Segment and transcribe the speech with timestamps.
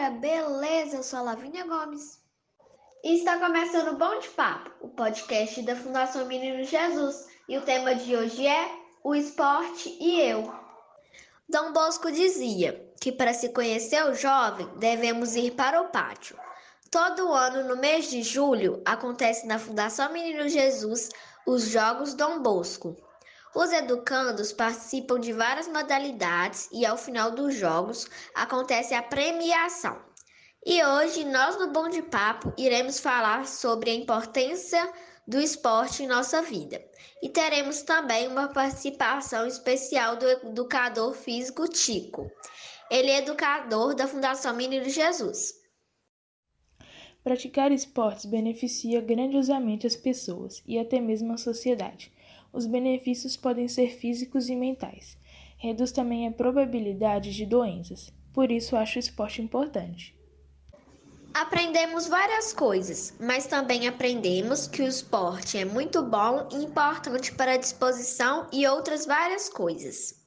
[0.00, 0.96] galera, beleza?
[0.96, 2.18] Eu sou a Lavínia Gomes.
[3.04, 7.28] E está começando o Bom de Papo, o podcast da Fundação Menino Jesus.
[7.46, 8.70] E o tema de hoje é
[9.04, 10.50] o esporte e eu.
[11.46, 16.38] Dom Bosco dizia que para se conhecer o jovem devemos ir para o pátio.
[16.90, 21.10] Todo ano, no mês de julho, acontece na Fundação Menino Jesus
[21.46, 22.96] os Jogos Dom Bosco.
[23.54, 30.00] Os educandos participam de várias modalidades e ao final dos jogos acontece a premiação.
[30.64, 34.92] E hoje nós no Bom de Papo iremos falar sobre a importância
[35.26, 36.80] do esporte em nossa vida.
[37.22, 42.30] E teremos também uma participação especial do educador físico Tico.
[42.90, 45.54] Ele é educador da Fundação Menino Jesus.
[47.22, 52.12] Praticar esportes beneficia grandiosamente as pessoas e até mesmo a sociedade.
[52.52, 55.16] Os benefícios podem ser físicos e mentais.
[55.56, 58.12] Reduz também a probabilidade de doenças.
[58.32, 60.18] Por isso, acho o esporte importante.
[61.32, 67.52] Aprendemos várias coisas, mas também aprendemos que o esporte é muito bom e importante para
[67.52, 70.20] a disposição e outras várias coisas.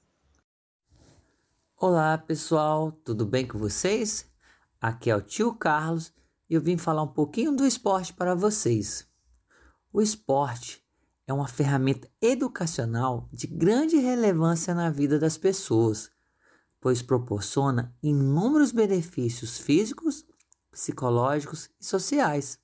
[1.77, 4.31] Olá pessoal, tudo bem com vocês?
[4.79, 6.13] Aqui é o tio Carlos
[6.49, 9.05] e eu vim falar um pouquinho do esporte para vocês.
[9.91, 10.82] O esporte
[11.25, 16.11] é uma ferramenta educacional de grande relevância na vida das pessoas,
[16.81, 20.25] pois proporciona inúmeros benefícios físicos,
[20.69, 22.59] psicológicos e sociais,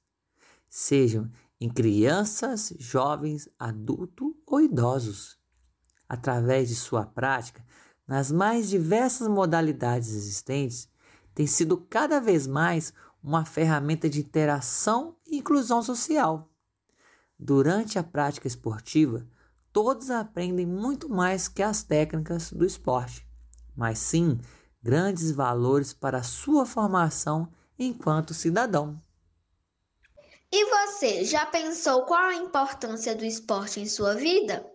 [0.67, 5.37] sejam em crianças, jovens, adultos ou idosos.
[6.07, 7.63] Através de sua prática,
[8.07, 10.89] nas mais diversas modalidades existentes,
[11.33, 16.48] tem sido cada vez mais uma ferramenta de interação e inclusão social
[17.39, 19.25] Durante a prática esportiva,
[19.71, 23.25] todos aprendem muito mais que as técnicas do esporte,
[23.73, 24.37] mas sim
[24.83, 29.01] grandes valores para a sua formação enquanto cidadão.
[30.51, 34.65] E você, já pensou qual a importância do esporte em sua vida?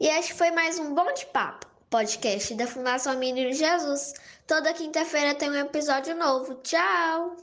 [0.00, 4.14] E este foi mais um Bom de Papo, podcast da Fundação Menino Jesus.
[4.46, 6.54] Toda quinta-feira tem um episódio novo.
[6.62, 7.36] Tchau!